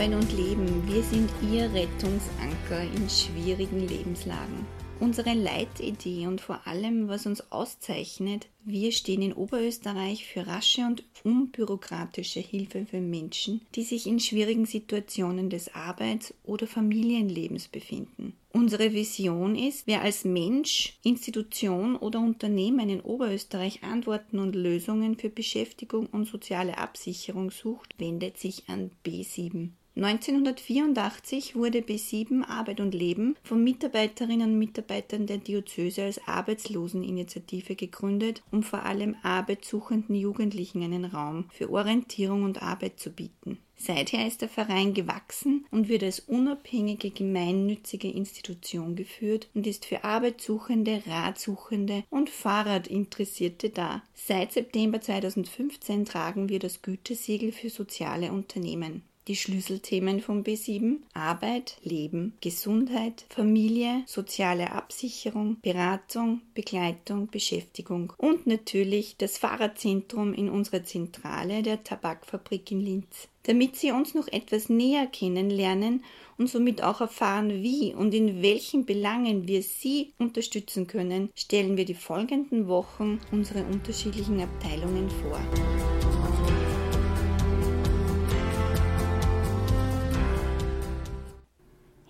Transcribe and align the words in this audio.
Arbeit 0.00 0.14
und 0.14 0.32
Leben. 0.32 0.88
Wir 0.88 1.02
sind 1.02 1.30
Ihr 1.52 1.70
Rettungsanker 1.74 2.82
in 2.96 3.10
schwierigen 3.10 3.86
Lebenslagen. 3.86 4.66
Unsere 4.98 5.34
Leitidee 5.34 6.26
und 6.26 6.40
vor 6.40 6.66
allem, 6.66 7.08
was 7.08 7.26
uns 7.26 7.52
auszeichnet, 7.52 8.48
wir 8.64 8.92
stehen 8.92 9.20
in 9.20 9.34
Oberösterreich 9.34 10.26
für 10.26 10.46
rasche 10.46 10.86
und 10.86 11.04
unbürokratische 11.22 12.40
Hilfe 12.40 12.86
für 12.86 13.02
Menschen, 13.02 13.60
die 13.74 13.82
sich 13.82 14.06
in 14.06 14.20
schwierigen 14.20 14.64
Situationen 14.64 15.50
des 15.50 15.74
Arbeits- 15.74 16.32
oder 16.44 16.66
Familienlebens 16.66 17.68
befinden. 17.68 18.32
Unsere 18.52 18.94
Vision 18.94 19.54
ist, 19.54 19.86
wer 19.86 20.00
als 20.00 20.24
Mensch, 20.24 20.98
Institution 21.02 21.94
oder 21.96 22.20
Unternehmen 22.20 22.88
in 22.88 23.02
Oberösterreich 23.02 23.82
Antworten 23.82 24.38
und 24.38 24.54
Lösungen 24.54 25.18
für 25.18 25.28
Beschäftigung 25.28 26.06
und 26.06 26.24
soziale 26.24 26.78
Absicherung 26.78 27.50
sucht, 27.50 27.96
wendet 27.98 28.38
sich 28.38 28.64
an 28.66 28.90
B7. 29.04 29.72
1984 29.96 31.56
wurde 31.56 31.80
B7 31.80 32.44
Arbeit 32.44 32.80
und 32.80 32.94
Leben 32.94 33.36
von 33.42 33.62
Mitarbeiterinnen 33.64 34.52
und 34.52 34.58
Mitarbeitern 34.58 35.26
der 35.26 35.38
Diözese 35.38 36.04
als 36.04 36.26
Arbeitsloseninitiative 36.28 37.74
gegründet, 37.74 38.42
um 38.52 38.62
vor 38.62 38.84
allem 38.84 39.16
arbeitssuchenden 39.22 40.14
Jugendlichen 40.14 40.84
einen 40.84 41.04
Raum 41.04 41.46
für 41.52 41.70
Orientierung 41.70 42.44
und 42.44 42.62
Arbeit 42.62 43.00
zu 43.00 43.10
bieten. 43.10 43.58
Seither 43.76 44.26
ist 44.26 44.42
der 44.42 44.48
Verein 44.48 44.94
gewachsen 44.94 45.66
und 45.70 45.88
wird 45.88 46.04
als 46.04 46.20
unabhängige 46.20 47.10
gemeinnützige 47.10 48.10
Institution 48.10 48.94
geführt 48.94 49.48
und 49.54 49.66
ist 49.66 49.86
für 49.86 50.04
Arbeitssuchende, 50.04 51.02
Ratsuchende 51.06 52.04
und 52.10 52.30
Fahrradinteressierte 52.30 53.70
da. 53.70 54.02
Seit 54.14 54.52
September 54.52 55.00
2015 55.00 56.04
tragen 56.04 56.48
wir 56.48 56.58
das 56.58 56.82
Gütesiegel 56.82 57.52
für 57.52 57.70
soziale 57.70 58.32
Unternehmen 58.32 59.02
die 59.30 59.36
Schlüsselthemen 59.36 60.20
von 60.20 60.42
B7 60.42 60.96
Arbeit, 61.14 61.76
Leben, 61.84 62.32
Gesundheit, 62.40 63.26
Familie, 63.28 64.02
soziale 64.06 64.72
Absicherung, 64.72 65.56
Beratung, 65.62 66.40
Begleitung, 66.52 67.28
Beschäftigung 67.28 68.12
und 68.16 68.48
natürlich 68.48 69.18
das 69.18 69.38
Fahrradzentrum 69.38 70.34
in 70.34 70.48
unserer 70.48 70.82
Zentrale 70.82 71.62
der 71.62 71.84
Tabakfabrik 71.84 72.72
in 72.72 72.80
Linz. 72.80 73.28
Damit 73.44 73.76
Sie 73.76 73.92
uns 73.92 74.14
noch 74.14 74.26
etwas 74.26 74.68
näher 74.68 75.06
kennenlernen 75.06 76.02
und 76.36 76.48
somit 76.48 76.82
auch 76.82 77.00
erfahren, 77.00 77.62
wie 77.62 77.94
und 77.94 78.12
in 78.12 78.42
welchen 78.42 78.84
Belangen 78.84 79.46
wir 79.46 79.62
Sie 79.62 80.12
unterstützen 80.18 80.88
können, 80.88 81.30
stellen 81.36 81.76
wir 81.76 81.84
die 81.84 81.94
folgenden 81.94 82.66
Wochen 82.66 83.20
unsere 83.30 83.62
unterschiedlichen 83.62 84.40
Abteilungen 84.40 85.08
vor. 85.08 85.40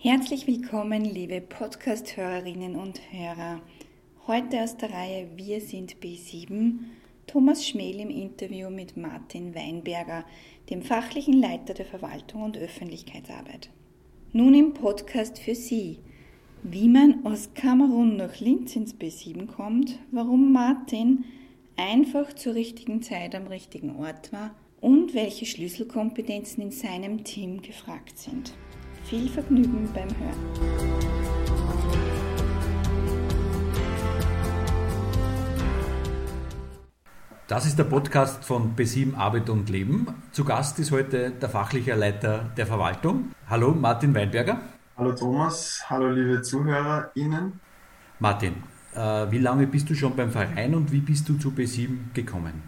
Herzlich 0.02 0.46
willkommen, 0.46 1.04
liebe 1.04 1.42
Podcast-Hörerinnen 1.42 2.74
und 2.74 2.98
Hörer. 3.12 3.60
Heute 4.26 4.62
aus 4.62 4.78
der 4.78 4.94
Reihe 4.94 5.28
Wir 5.36 5.60
sind 5.60 5.96
B7, 5.98 6.78
Thomas 7.26 7.68
Schmel 7.68 8.00
im 8.00 8.08
Interview 8.08 8.70
mit 8.70 8.96
Martin 8.96 9.54
Weinberger, 9.54 10.24
dem 10.70 10.80
fachlichen 10.80 11.34
Leiter 11.34 11.74
der 11.74 11.84
Verwaltung 11.84 12.44
und 12.44 12.56
Öffentlichkeitsarbeit. 12.56 13.68
Nun 14.32 14.54
im 14.54 14.72
Podcast 14.72 15.38
für 15.38 15.54
Sie, 15.54 15.98
wie 16.62 16.88
man 16.88 17.26
aus 17.26 17.50
Kamerun 17.52 18.16
nach 18.16 18.40
Linz 18.40 18.76
ins 18.76 18.94
B7 18.94 19.48
kommt, 19.48 19.98
warum 20.12 20.50
Martin 20.50 21.26
einfach 21.76 22.32
zur 22.32 22.54
richtigen 22.54 23.02
Zeit 23.02 23.34
am 23.34 23.48
richtigen 23.48 23.96
Ort 23.96 24.32
war 24.32 24.54
und 24.80 25.12
welche 25.12 25.44
Schlüsselkompetenzen 25.44 26.62
in 26.62 26.70
seinem 26.70 27.22
Team 27.22 27.60
gefragt 27.60 28.18
sind. 28.18 28.54
Viel 29.04 29.28
Vergnügen 29.28 29.88
beim 29.92 30.08
Hören. 30.08 31.00
Das 37.48 37.66
ist 37.66 37.78
der 37.78 37.84
Podcast 37.84 38.44
von 38.44 38.76
B7 38.76 39.16
Arbeit 39.16 39.50
und 39.50 39.68
Leben. 39.68 40.06
Zu 40.30 40.44
Gast 40.44 40.78
ist 40.78 40.92
heute 40.92 41.32
der 41.32 41.48
fachliche 41.48 41.94
Leiter 41.96 42.50
der 42.56 42.66
Verwaltung. 42.66 43.32
Hallo 43.48 43.72
Martin 43.72 44.14
Weinberger. 44.14 44.60
Hallo 44.96 45.12
Thomas, 45.12 45.82
hallo 45.90 46.10
liebe 46.10 46.42
ZuhörerInnen. 46.42 47.58
Martin, 48.20 48.62
äh, 48.94 49.30
wie 49.30 49.38
lange 49.38 49.66
bist 49.66 49.90
du 49.90 49.94
schon 49.94 50.14
beim 50.14 50.30
Verein 50.30 50.74
und 50.74 50.92
wie 50.92 51.00
bist 51.00 51.28
du 51.28 51.38
zu 51.38 51.50
B7 51.50 52.12
gekommen? 52.14 52.62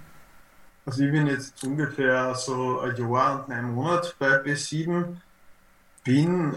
Also 0.84 1.04
ich 1.04 1.12
bin 1.12 1.28
jetzt 1.28 1.62
ungefähr 1.62 2.34
so 2.34 2.80
ein 2.80 2.96
Jahr 2.96 3.44
und 3.44 3.52
einen 3.52 3.72
Monat 3.72 4.16
bei 4.18 4.42
B7 4.42 5.04
bin 6.04 6.56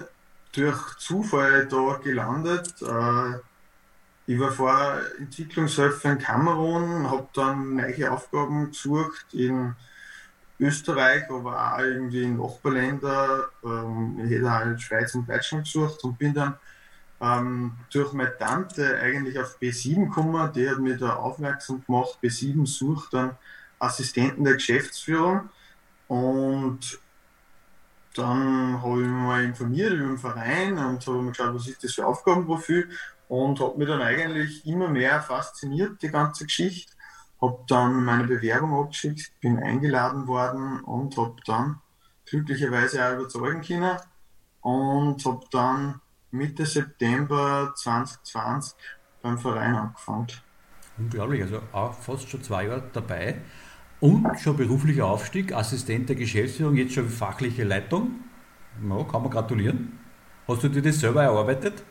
durch 0.54 0.98
Zufall 0.98 1.68
da 1.68 2.00
gelandet. 2.04 2.82
Äh, 2.82 3.40
ich 4.28 4.40
war 4.40 4.52
vorher 4.52 5.02
Entwicklungshelfer 5.20 6.14
in 6.14 6.20
Kamerun, 6.20 7.10
habe 7.10 7.28
dann 7.34 7.76
neue 7.76 8.12
Aufgaben 8.12 8.72
gesucht 8.72 9.34
in 9.34 9.76
Österreich, 10.60 11.30
aber 11.30 11.74
auch 11.74 11.80
irgendwie 11.80 12.24
in 12.24 12.38
Nachbarländern. 12.38 13.42
Ähm, 13.64 14.20
ich 14.24 14.32
hätte 14.32 14.52
auch 14.52 14.62
in 14.62 14.80
Schweiz 14.80 15.14
und 15.14 15.30
Deutschland 15.30 15.66
gesucht 15.66 16.04
und 16.04 16.18
bin 16.18 16.34
dann 16.34 16.56
ähm, 17.22 17.74
durch 17.92 18.14
meine 18.14 18.38
Tante 18.38 18.98
eigentlich 19.00 19.38
auf 19.38 19.58
B7 19.60 20.06
gekommen. 20.06 20.52
Die 20.54 20.70
hat 20.70 20.80
mich 20.80 21.00
da 21.00 21.16
aufmerksam 21.18 21.84
gemacht. 21.86 22.18
B7 22.24 22.66
sucht 22.66 23.14
dann 23.14 23.38
Assistenten 23.80 24.44
der 24.44 24.56
Geschäftsführung 24.56 25.50
und 26.08 27.00
dann 28.16 28.82
habe 28.82 29.02
ich 29.02 29.08
mich 29.08 29.22
mal 29.22 29.44
informiert 29.44 29.94
über 29.94 30.08
den 30.08 30.18
Verein 30.18 30.78
und 30.78 31.06
habe 31.06 31.22
mir 31.22 31.32
geschaut, 31.32 31.56
was 31.56 31.68
ist 31.68 31.84
das 31.84 31.94
für 31.94 32.06
Aufgabenprofil 32.06 32.90
und 33.28 33.60
habe 33.60 33.78
mich 33.78 33.88
dann 33.88 34.02
eigentlich 34.02 34.66
immer 34.66 34.88
mehr 34.88 35.22
fasziniert, 35.22 36.02
die 36.02 36.10
ganze 36.10 36.46
Geschichte. 36.46 36.94
Habe 37.42 37.60
dann 37.68 38.04
meine 38.04 38.24
Bewerbung 38.26 38.74
abgeschickt, 38.80 39.32
bin 39.42 39.60
eingeladen 39.60 40.28
worden 40.28 40.82
und 40.82 41.18
habe 41.18 41.36
dann 41.46 41.82
glücklicherweise 42.26 43.06
auch 43.06 43.14
überzeugen 43.14 43.62
können 43.62 43.98
und 44.62 45.26
habe 45.26 45.46
dann 45.52 46.02
Mitte 46.32 46.66
September 46.66 47.74
2020 47.76 48.76
beim 49.22 49.38
Verein 49.38 49.76
angefangen. 49.76 50.28
Unglaublich, 50.98 51.44
also 51.44 51.62
auch 51.72 51.94
fast 51.94 52.30
schon 52.30 52.44
zwei 52.44 52.68
Jahre 52.68 52.84
dabei. 52.94 53.42
Und 54.00 54.40
schon 54.40 54.58
beruflicher 54.58 55.06
Aufstieg, 55.06 55.54
Assistent 55.54 56.10
der 56.10 56.16
Geschäftsführung, 56.16 56.76
jetzt 56.76 56.94
schon 56.94 57.10
fachliche 57.10 57.64
Leitung. 57.64 58.20
Ja, 58.88 59.04
kann 59.04 59.22
man 59.22 59.32
gratulieren. 59.32 59.98
Hast 60.48 60.64
du 60.64 60.70
dir 60.70 60.82
das 60.82 61.00
selber 61.00 61.24
erarbeitet? 61.24 61.84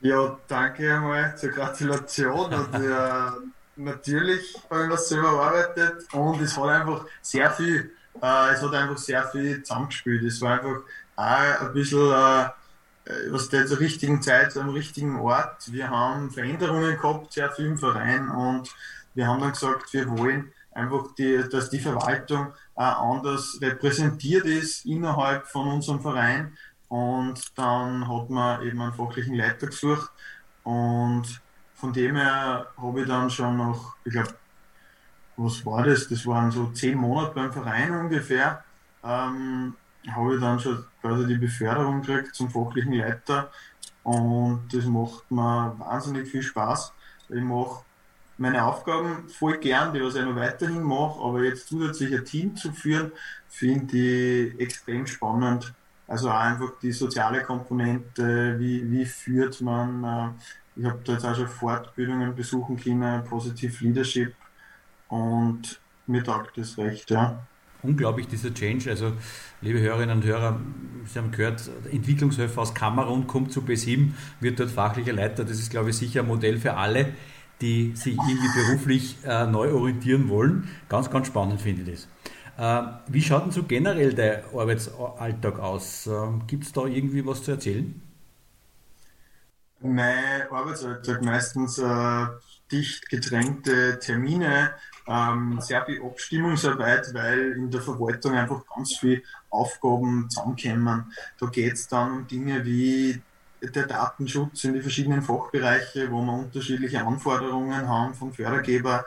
Ja, 0.00 0.38
danke 0.46 0.94
einmal 0.94 1.36
zur 1.36 1.50
Gratulation. 1.50 2.52
Und, 2.52 2.84
ja, 2.84 3.36
natürlich 3.76 4.54
habe 4.70 4.84
ich 4.84 4.90
das 4.90 5.08
selber 5.08 5.28
erarbeitet 5.28 6.12
und 6.12 6.40
es 6.40 6.56
hat 6.56 6.68
einfach 6.68 7.06
sehr 7.22 7.50
viel, 7.50 7.92
äh, 8.20 8.52
es 8.52 8.62
hat 8.62 8.74
einfach 8.74 8.98
sehr 8.98 9.24
viel 9.28 9.62
zusammengespielt. 9.62 10.24
Es 10.24 10.40
war 10.40 10.54
einfach 10.54 10.82
auch 11.16 11.66
ein 11.66 11.72
bisschen, 11.72 12.12
äh, 12.12 12.48
was 13.30 13.48
der 13.48 13.66
zur 13.66 13.80
richtigen 13.80 14.20
Zeit, 14.20 14.56
am 14.56 14.70
richtigen 14.70 15.18
Ort. 15.18 15.72
Wir 15.72 15.88
haben 15.88 16.30
Veränderungen 16.30 16.96
gehabt, 16.96 17.32
sehr 17.32 17.50
viel 17.50 17.66
im 17.66 17.78
Verein 17.78 18.28
und 18.28 18.68
wir 19.18 19.26
haben 19.26 19.40
dann 19.40 19.50
gesagt, 19.50 19.92
wir 19.92 20.08
wollen 20.16 20.52
einfach, 20.70 21.12
die, 21.18 21.42
dass 21.50 21.70
die 21.70 21.80
Verwaltung 21.80 22.52
äh, 22.76 22.82
anders 22.82 23.58
repräsentiert 23.60 24.46
ist 24.46 24.86
innerhalb 24.86 25.48
von 25.48 25.66
unserem 25.66 26.00
Verein. 26.00 26.56
Und 26.86 27.58
dann 27.58 28.08
hat 28.08 28.30
man 28.30 28.62
eben 28.62 28.80
einen 28.80 28.92
fachlichen 28.92 29.34
Leiter 29.34 29.66
gesucht. 29.66 30.08
Und 30.62 31.42
von 31.74 31.92
dem 31.92 32.14
her 32.14 32.68
habe 32.76 33.00
ich 33.00 33.08
dann 33.08 33.28
schon 33.28 33.56
noch, 33.56 33.96
ich 34.04 34.12
glaube, 34.12 34.36
was 35.36 35.66
war 35.66 35.82
das? 35.82 36.06
Das 36.06 36.24
waren 36.24 36.52
so 36.52 36.68
zehn 36.68 36.96
Monate 36.96 37.34
beim 37.34 37.52
Verein 37.52 37.92
ungefähr. 37.92 38.62
Ähm, 39.02 39.74
habe 40.12 40.36
ich 40.36 40.40
dann 40.40 40.60
schon 40.60 40.84
quasi 41.00 41.26
die 41.26 41.38
Beförderung 41.38 42.02
gekriegt 42.02 42.36
zum 42.36 42.50
fachlichen 42.50 42.92
Leiter 42.92 43.50
und 44.04 44.68
das 44.72 44.84
macht 44.84 45.28
mir 45.28 45.74
wahnsinnig 45.76 46.28
viel 46.28 46.42
Spaß. 46.42 46.92
Ich 47.30 47.42
mache 47.42 47.82
meine 48.38 48.64
Aufgaben 48.64 49.28
voll 49.28 49.58
gern, 49.58 49.92
die 49.92 50.00
was 50.00 50.14
ich 50.14 50.24
noch 50.24 50.36
weiterhin 50.36 50.82
mache, 50.82 51.20
aber 51.20 51.42
jetzt 51.42 51.68
zusätzlich 51.68 52.14
ein 52.14 52.24
Team 52.24 52.56
zu 52.56 52.72
führen, 52.72 53.12
finde 53.48 53.96
ich 53.96 54.60
extrem 54.60 55.06
spannend. 55.06 55.74
Also 56.06 56.30
auch 56.30 56.40
einfach 56.40 56.72
die 56.80 56.92
soziale 56.92 57.42
Komponente, 57.42 58.58
wie, 58.58 58.90
wie 58.90 59.04
führt 59.04 59.60
man, 59.60 60.04
äh, 60.04 60.80
ich 60.80 60.86
habe 60.86 61.00
da 61.04 61.12
jetzt 61.12 61.26
auch 61.26 61.34
schon 61.34 61.48
Fortbildungen 61.48 62.34
besuchen 62.34 62.76
können, 62.76 63.24
Positive 63.24 63.84
Leadership 63.84 64.34
und 65.08 65.80
mir 66.06 66.24
taugt 66.24 66.56
das 66.56 66.78
recht, 66.78 67.10
ja 67.10 67.42
unglaublich, 67.82 68.28
dieser 68.28 68.52
Change. 68.52 68.90
Also, 68.90 69.12
liebe 69.60 69.80
Hörerinnen 69.80 70.16
und 70.16 70.24
Hörer, 70.24 70.60
Sie 71.06 71.18
haben 71.18 71.30
gehört, 71.30 71.70
Entwicklungshilfe 71.90 72.60
aus 72.60 72.74
Kamerun 72.74 73.26
kommt 73.26 73.52
zu 73.52 73.60
B7, 73.60 74.10
wird 74.40 74.60
dort 74.60 74.70
fachlicher 74.70 75.12
Leiter. 75.12 75.44
Das 75.44 75.58
ist, 75.58 75.70
glaube 75.70 75.90
ich, 75.90 75.96
sicher 75.96 76.20
ein 76.20 76.26
Modell 76.26 76.58
für 76.58 76.74
alle, 76.74 77.14
die 77.60 77.94
sich 77.96 78.16
irgendwie 78.16 78.60
beruflich 78.66 79.16
äh, 79.24 79.46
neu 79.46 79.72
orientieren 79.72 80.28
wollen. 80.28 80.68
Ganz, 80.88 81.10
ganz 81.10 81.26
spannend 81.26 81.60
finde 81.60 81.90
ich 81.90 82.06
das. 82.06 82.08
Äh, 82.58 82.92
wie 83.08 83.22
schaut 83.22 83.44
denn 83.44 83.52
so 83.52 83.62
generell 83.62 84.14
der 84.14 84.44
Arbeitsalltag 84.54 85.58
aus? 85.58 86.06
Äh, 86.06 86.12
Gibt 86.46 86.64
es 86.64 86.72
da 86.72 86.84
irgendwie 86.86 87.24
was 87.24 87.42
zu 87.42 87.52
erzählen? 87.52 88.00
Mein 89.80 90.42
Arbeitsalltag 90.50 91.22
meistens 91.22 91.78
äh, 91.78 92.26
dicht 92.72 93.08
gedrängte 93.08 94.00
Termine, 94.00 94.72
ähm, 95.06 95.60
sehr 95.60 95.86
viel 95.86 96.02
Abstimmungsarbeit, 96.02 97.14
weil 97.14 97.52
in 97.52 97.70
der 97.70 97.80
Verwaltung 97.80 98.32
einfach 98.34 98.62
ganz 98.74 98.96
viele 98.96 99.22
Aufgaben 99.50 100.28
zusammenkommen. 100.28 101.12
Da 101.38 101.46
geht 101.46 101.74
es 101.74 101.86
dann 101.86 102.12
um 102.12 102.26
Dinge 102.26 102.64
wie 102.64 103.22
der 103.62 103.86
Datenschutz 103.86 104.64
in 104.64 104.74
die 104.74 104.80
verschiedenen 104.80 105.22
Fachbereiche, 105.22 106.10
wo 106.10 106.22
wir 106.22 106.32
unterschiedliche 106.32 107.04
Anforderungen 107.04 107.88
haben 107.88 108.14
vom 108.14 108.32
Fördergeber. 108.32 109.04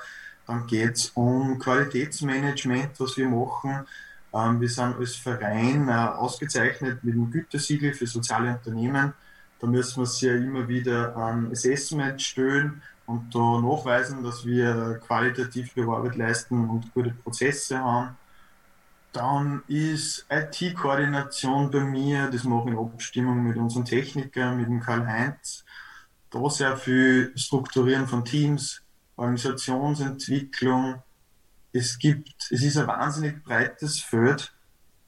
Dann 0.47 0.67
geht 0.67 0.97
es 0.97 1.11
um 1.15 1.59
Qualitätsmanagement, 1.59 2.99
was 2.99 3.17
wir 3.17 3.29
machen. 3.29 3.85
Ähm, 4.33 4.61
wir 4.61 4.69
sind 4.69 4.97
als 4.97 5.15
Verein 5.15 5.87
äh, 5.87 5.91
ausgezeichnet 5.91 7.03
mit 7.03 7.15
dem 7.15 7.31
Gütesiegel 7.31 7.93
für 7.93 8.07
soziale 8.07 8.51
Unternehmen. 8.51 9.13
Da 9.59 9.67
müssen 9.67 9.97
wir 9.97 10.01
uns 10.01 10.21
ja 10.21 10.33
immer 10.33 10.67
wieder 10.67 11.15
ein 11.15 11.51
Assessment 11.51 12.21
stellen 12.21 12.81
und 13.05 13.33
da 13.33 13.59
nachweisen, 13.59 14.23
dass 14.23 14.45
wir 14.45 14.99
qualitativ 15.05 15.77
Arbeit 15.77 16.15
leisten 16.15 16.69
und 16.69 16.93
gute 16.93 17.11
Prozesse 17.11 17.77
haben. 17.79 18.17
Dann 19.13 19.63
ist 19.67 20.25
IT-Koordination 20.29 21.69
bei 21.69 21.81
mir, 21.81 22.29
das 22.29 22.43
mache 22.45 22.69
ich 22.69 22.73
in 22.73 22.79
Abstimmung 22.79 23.43
mit 23.43 23.57
unseren 23.57 23.85
Technikern, 23.85 24.57
mit 24.57 24.67
dem 24.67 24.79
Karl-Heinz. 24.79 25.65
Da 26.29 26.49
sehr 26.49 26.77
viel 26.77 27.33
Strukturieren 27.35 28.07
von 28.07 28.23
Teams, 28.23 28.81
Organisationsentwicklung. 29.17 31.01
Es 31.73 31.99
gibt, 31.99 32.51
es 32.51 32.63
ist 32.63 32.77
ein 32.77 32.87
wahnsinnig 32.87 33.43
breites 33.43 33.99
Feld 33.99 34.53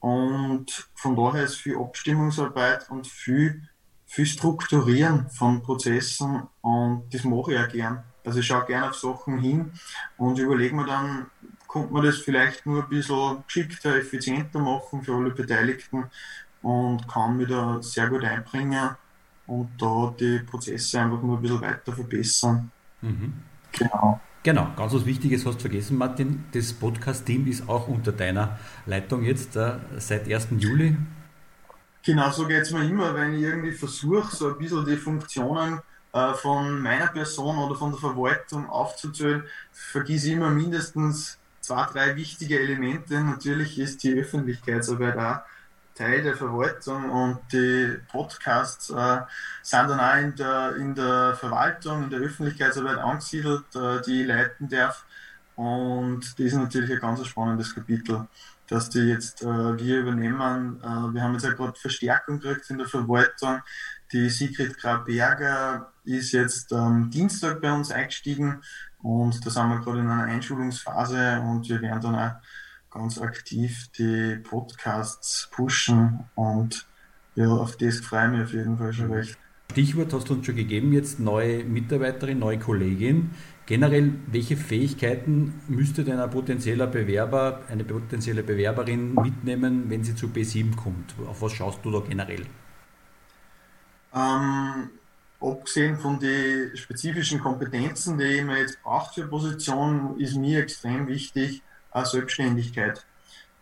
und 0.00 0.88
von 0.94 1.16
daher 1.16 1.44
ist 1.44 1.56
viel 1.56 1.78
Abstimmungsarbeit 1.78 2.90
und 2.90 3.06
viel 3.06 3.68
viel 4.14 4.26
Strukturieren 4.26 5.28
von 5.30 5.60
Prozessen 5.60 6.46
und 6.60 7.12
das 7.12 7.24
mache 7.24 7.52
ich 7.52 7.58
auch 7.58 7.68
gern. 7.68 8.04
Also 8.24 8.38
ich 8.38 8.46
schaue 8.46 8.64
gerne 8.64 8.90
auf 8.90 8.94
Sachen 8.94 9.38
hin 9.38 9.72
und 10.16 10.38
überlege 10.38 10.76
mir 10.76 10.86
dann, 10.86 11.26
könnte 11.74 11.92
man 11.92 12.04
das 12.04 12.18
vielleicht 12.18 12.64
nur 12.66 12.84
ein 12.84 12.88
bisschen 12.88 13.42
geschickter, 13.46 13.96
effizienter 13.96 14.60
machen 14.60 15.02
für 15.02 15.16
alle 15.16 15.30
Beteiligten 15.30 16.04
und 16.62 17.08
kann 17.08 17.36
mich 17.36 17.48
da 17.48 17.82
sehr 17.82 18.08
gut 18.08 18.24
einbringen 18.24 18.90
und 19.48 19.70
da 19.78 20.14
die 20.18 20.38
Prozesse 20.38 21.00
einfach 21.00 21.20
nur 21.20 21.36
ein 21.36 21.42
bisschen 21.42 21.60
weiter 21.60 21.92
verbessern. 21.92 22.70
Mhm. 23.02 23.34
Genau. 23.72 24.20
Genau, 24.44 24.68
ganz 24.76 24.92
was 24.92 25.04
Wichtiges 25.04 25.44
hast 25.46 25.56
du 25.56 25.62
vergessen, 25.62 25.98
Martin. 25.98 26.44
Das 26.52 26.72
Podcast-Team 26.72 27.46
ist 27.48 27.68
auch 27.68 27.88
unter 27.88 28.12
deiner 28.12 28.58
Leitung 28.86 29.24
jetzt 29.24 29.56
äh, 29.56 29.78
seit 29.96 30.30
1. 30.30 30.48
Juli. 30.58 30.96
Genau 32.04 32.30
so 32.30 32.46
geht 32.46 32.62
es 32.62 32.70
mir 32.70 32.84
immer, 32.84 33.14
wenn 33.14 33.34
ich 33.34 33.40
irgendwie 33.40 33.72
versuche, 33.72 34.36
so 34.36 34.48
ein 34.48 34.58
bisschen 34.58 34.84
die 34.84 34.96
Funktionen 34.96 35.80
äh, 36.12 36.34
von 36.34 36.78
meiner 36.80 37.06
Person 37.06 37.56
oder 37.56 37.74
von 37.74 37.90
der 37.90 37.98
Verwaltung 37.98 38.68
aufzuzählen, 38.68 39.42
vergesse 39.72 40.28
ich 40.28 40.34
immer 40.34 40.50
mindestens 40.50 41.38
zwei, 41.64 41.86
drei 41.86 42.16
wichtige 42.16 42.60
Elemente. 42.60 43.20
Natürlich 43.20 43.78
ist 43.78 44.02
die 44.02 44.18
Öffentlichkeitsarbeit 44.18 45.16
auch 45.16 45.40
Teil 45.94 46.22
der 46.22 46.36
Verwaltung 46.36 47.08
und 47.08 47.38
die 47.52 47.98
Podcasts 48.10 48.90
äh, 48.90 49.20
sind 49.62 49.88
dann 49.88 50.00
auch 50.00 50.16
in 50.16 50.34
der, 50.34 50.76
in 50.76 50.94
der 50.94 51.36
Verwaltung, 51.38 52.04
in 52.04 52.10
der 52.10 52.20
Öffentlichkeitsarbeit 52.20 52.98
angesiedelt, 52.98 53.64
äh, 53.76 54.02
die 54.02 54.22
ich 54.22 54.26
leiten 54.26 54.68
darf. 54.68 55.04
Und 55.54 56.20
das 56.36 56.46
ist 56.46 56.54
natürlich 56.54 56.90
ein 56.90 56.98
ganz 56.98 57.24
spannendes 57.26 57.74
Kapitel 57.74 58.26
dass 58.68 58.88
die 58.90 59.00
jetzt 59.00 59.42
äh, 59.42 59.46
wir 59.78 60.00
übernehmen. 60.00 60.80
Äh, 60.82 61.14
wir 61.14 61.22
haben 61.22 61.34
jetzt 61.34 61.44
ja 61.44 61.52
gerade 61.52 61.78
Verstärkung 61.78 62.40
gekriegt 62.40 62.70
in 62.70 62.78
der 62.78 62.88
Verwaltung. 62.88 63.60
Die 64.12 64.28
Sigrid 64.30 64.78
Grabberger 64.78 65.92
ist 66.04 66.32
jetzt 66.32 66.72
am 66.72 67.10
Dienstag 67.10 67.60
bei 67.60 67.72
uns 67.72 67.90
eingestiegen 67.90 68.62
und 69.04 69.44
da 69.44 69.50
sind 69.50 69.68
wir 69.68 69.80
gerade 69.80 70.00
in 70.00 70.08
einer 70.08 70.24
Einschulungsphase 70.24 71.42
und 71.42 71.68
wir 71.68 71.82
werden 71.82 72.00
dann 72.00 72.14
auch 72.14 72.32
ganz 72.90 73.20
aktiv 73.20 73.88
die 73.98 74.36
Podcasts 74.36 75.48
pushen 75.52 76.20
und 76.34 76.86
ja, 77.34 77.48
auf 77.48 77.76
das 77.76 77.98
freue 77.98 78.26
ich 78.26 78.32
mich 78.32 78.42
auf 78.42 78.52
jeden 78.54 78.78
Fall 78.78 78.92
schon 78.92 79.12
recht. 79.12 79.38
Stichwort 79.72 80.12
hast 80.14 80.30
du 80.30 80.34
uns 80.34 80.46
schon 80.46 80.56
gegeben, 80.56 80.92
jetzt 80.92 81.20
neue 81.20 81.64
Mitarbeiterin, 81.64 82.38
neue 82.38 82.58
Kollegin. 82.58 83.32
Generell, 83.66 84.14
welche 84.28 84.56
Fähigkeiten 84.56 85.54
müsste 85.68 86.04
denn 86.04 86.18
ein 86.18 86.30
potenzieller 86.30 86.86
Bewerber, 86.86 87.62
eine 87.68 87.84
potenzielle 87.84 88.42
Bewerberin 88.42 89.14
mitnehmen, 89.14 89.84
wenn 89.88 90.02
sie 90.02 90.14
zu 90.14 90.28
B7 90.28 90.76
kommt? 90.76 91.14
Auf 91.26 91.42
was 91.42 91.52
schaust 91.52 91.80
du 91.82 91.90
da 91.90 92.00
generell? 92.00 92.46
Ähm, 94.14 94.90
abgesehen 95.50 95.98
von 95.98 96.18
den 96.18 96.76
spezifischen 96.76 97.40
Kompetenzen, 97.40 98.18
die 98.18 98.42
man 98.42 98.56
jetzt 98.56 98.82
braucht 98.82 99.14
für 99.14 99.26
Position, 99.26 100.18
ist 100.18 100.36
mir 100.36 100.60
extrem 100.60 101.06
wichtig 101.06 101.62
eine 101.90 102.06
Selbstständigkeit. 102.06 103.04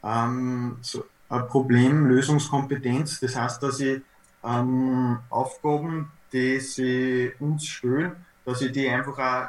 Ähm, 0.03 0.79
so 0.81 1.05
eine 1.29 1.45
Problemlösungskompetenz, 1.45 3.21
das 3.21 3.37
heißt, 3.37 3.63
dass 3.63 3.81
ich 3.81 4.03
ähm, 4.45 5.19
Aufgaben, 5.31 6.11
die 6.33 6.61
sie 6.61 7.33
uns 7.39 7.67
stellen, 7.67 8.25
dass 8.45 8.61
ich 8.63 8.73
die 8.73 8.89
einfach 8.89 9.19
auch 9.19 9.49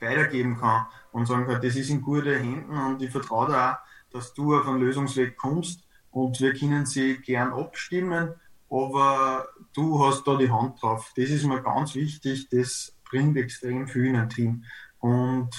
weitergeben 0.00 0.58
kann 0.58 0.86
und 1.12 1.26
sagen 1.26 1.46
kann, 1.46 1.62
das 1.62 1.76
ist 1.76 1.90
in 1.90 2.02
guten 2.02 2.38
Händen 2.38 2.76
und 2.76 3.02
ich 3.02 3.10
vertraue 3.10 3.48
da 3.48 3.72
auch, 3.72 3.76
dass 4.12 4.34
du 4.34 4.56
auf 4.56 4.66
einen 4.66 4.80
Lösungsweg 4.80 5.36
kommst 5.36 5.80
und 6.10 6.40
wir 6.40 6.54
können 6.54 6.86
sie 6.86 7.18
gern 7.18 7.52
abstimmen, 7.52 8.34
aber 8.70 9.48
du 9.74 10.04
hast 10.04 10.26
da 10.26 10.36
die 10.36 10.50
Hand 10.50 10.82
drauf. 10.82 11.12
Das 11.16 11.30
ist 11.30 11.44
mir 11.44 11.62
ganz 11.62 11.94
wichtig, 11.94 12.48
das 12.50 12.94
bringt 13.08 13.36
extrem 13.36 13.86
viel 13.86 14.06
in 14.06 14.16
ein 14.16 14.28
Team 14.28 14.64
und 14.98 15.50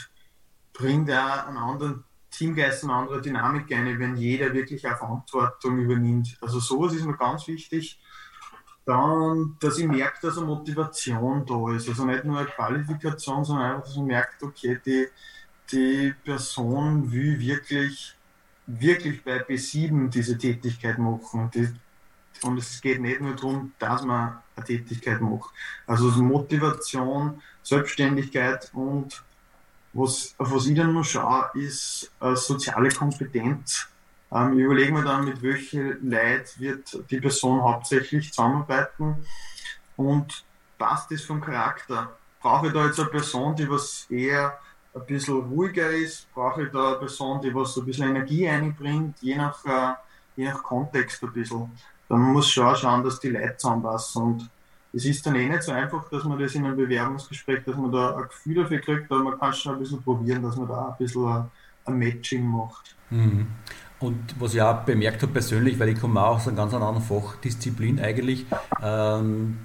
bringt 0.74 1.12
auch 1.12 1.48
einen 1.48 1.58
anderen 1.58 2.04
Teamgeist, 2.32 2.84
eine 2.84 2.94
andere 2.94 3.22
Dynamik 3.22 3.72
ein, 3.74 4.00
wenn 4.00 4.16
jeder 4.16 4.54
wirklich 4.54 4.88
auch 4.88 4.98
Verantwortung 4.98 5.80
übernimmt. 5.80 6.38
Also 6.42 6.60
sowas 6.60 6.94
ist 6.94 7.06
mir 7.06 7.18
ganz 7.18 7.48
wichtig 7.48 8.00
dann, 8.88 9.58
dass 9.60 9.78
ich 9.78 9.86
merke, 9.86 10.18
dass 10.22 10.38
eine 10.38 10.48
Motivation 10.48 11.46
da 11.46 11.76
ist. 11.76 11.90
Also 11.90 12.06
nicht 12.06 12.24
nur 12.24 12.40
eine 12.40 12.48
Qualifikation, 12.48 13.44
sondern 13.44 13.72
einfach, 13.72 13.84
dass 13.84 13.98
man 13.98 14.06
merkt, 14.06 14.42
okay, 14.42 14.80
die, 14.86 15.08
die 15.70 16.14
Person 16.24 17.12
will 17.12 17.38
wirklich, 17.38 18.16
wirklich 18.66 19.22
bei 19.24 19.46
B7 19.46 20.10
diese 20.10 20.38
Tätigkeit 20.38 20.98
machen. 21.00 21.52
Die, 21.54 21.68
und 22.44 22.58
es 22.58 22.82
geht 22.82 23.02
nicht 23.02 23.22
nur 23.22 23.36
darum, 23.36 23.74
dass 23.80 24.04
man 24.04 24.38
eine 24.56 24.66
Tätigkeit 24.66 25.22
macht. 25.22 25.52
Also 25.86 26.08
Motivation, 26.22 27.42
Selbstständigkeit 27.64 28.70
und 28.74 29.24
was, 29.94 30.36
auf 30.38 30.52
was 30.52 30.68
ich 30.68 30.76
dann 30.76 30.94
noch 30.94 31.04
schaue, 31.04 31.50
ist 31.56 32.12
soziale 32.20 32.90
Kompetenz. 32.90 33.88
Ähm, 34.32 34.54
ich 34.54 34.66
überlege 34.66 34.94
mir 34.94 35.04
dann, 35.04 35.26
mit 35.26 35.42
welchen 35.42 36.10
Leid 36.10 36.60
wird 36.60 37.04
die 37.10 37.20
Person 37.20 37.62
hauptsächlich 37.62 38.32
zusammenarbeiten 38.32 39.26
und 39.96 40.44
passt 40.78 41.12
das 41.12 41.22
vom 41.22 41.42
Charakter. 41.42 42.16
Brauche 42.42 42.68
ich 42.68 42.74
da 42.74 42.86
jetzt 42.86 43.00
eine 43.00 43.10
Person, 43.10 43.56
die 43.56 43.70
was 43.70 44.06
eher 44.10 44.60
ein 44.94 45.06
bisschen 45.06 45.36
ruhiger 45.36 45.90
ist? 45.90 46.32
Brauche 46.34 46.64
ich 46.64 46.72
da 46.72 46.90
eine 46.90 46.98
Person, 46.98 47.42
die 47.42 47.54
was 47.54 47.78
ein 47.78 47.86
bisschen 47.86 48.10
Energie 48.10 48.48
einbringt, 48.48 49.18
je 49.22 49.36
nach, 49.36 49.66
äh, 49.66 49.94
je 50.36 50.46
nach 50.46 50.62
Kontext 50.62 51.24
ein 51.24 51.34
bisschen. 51.34 51.72
Dann 52.10 52.22
muss 52.22 52.50
schon 52.50 52.76
schauen, 52.76 53.04
dass 53.04 53.20
die 53.20 53.30
Leute 53.30 53.58
zusammenpassen 53.58 54.24
und 54.24 54.50
es 54.94 55.06
ist 55.06 55.26
dann 55.26 55.36
eh 55.36 55.48
nicht 55.48 55.64
so 55.64 55.72
einfach, 55.72 56.10
dass 56.10 56.24
man 56.24 56.40
das 56.40 56.56
in 56.56 56.66
einem 56.66 56.78
Bewerbungsgespräch, 56.78 57.64
dass 57.66 57.76
man 57.76 57.92
da 57.92 58.16
ein 58.16 58.24
Gefühl 58.24 58.56
dafür 58.56 58.80
kriegt, 58.80 59.12
aber 59.12 59.24
man 59.24 59.40
kann 59.40 59.54
schon 59.54 59.74
ein 59.74 59.80
bisschen 59.80 60.02
probieren, 60.02 60.42
dass 60.42 60.56
man 60.56 60.68
da 60.68 60.88
ein 60.88 60.96
bisschen 60.98 61.26
ein, 61.28 61.46
ein 61.86 62.00
Matching 62.00 62.46
macht. 62.46 62.96
Mhm. 63.10 63.48
Und 64.00 64.36
was 64.40 64.54
ich 64.54 64.62
auch 64.62 64.84
bemerkt 64.84 65.22
habe 65.24 65.34
persönlich, 65.34 65.78
weil 65.80 65.90
ich 65.90 66.00
komme 66.00 66.22
auch 66.22 66.38
aus 66.38 66.48
einer 66.48 66.58
ganz 66.58 66.74
anderen 66.74 67.02
Fachdisziplin 67.02 68.00
eigentlich, 68.00 68.46
ähm, 68.82 69.58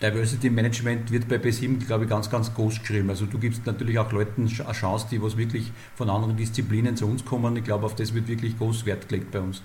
Diversity 0.00 0.50
Management 0.50 1.10
wird 1.10 1.28
bei 1.28 1.36
B7, 1.36 1.86
glaube 1.86 2.04
ich, 2.04 2.10
ganz, 2.10 2.28
ganz 2.28 2.52
groß 2.52 2.80
geschrieben. 2.80 3.10
Also 3.10 3.26
du 3.26 3.38
gibst 3.38 3.64
natürlich 3.64 3.98
auch 3.98 4.10
Leuten 4.12 4.48
eine 4.48 4.72
Chance, 4.72 5.06
die 5.10 5.22
was 5.22 5.36
wirklich 5.36 5.72
von 5.94 6.10
anderen 6.10 6.36
Disziplinen 6.36 6.96
zu 6.96 7.06
uns 7.06 7.24
kommen. 7.24 7.56
Ich 7.56 7.64
glaube, 7.64 7.86
auf 7.86 7.94
das 7.94 8.12
wird 8.12 8.28
wirklich 8.28 8.58
groß 8.58 8.86
Wert 8.86 9.08
gelegt 9.08 9.30
bei 9.30 9.40
uns. 9.40 9.62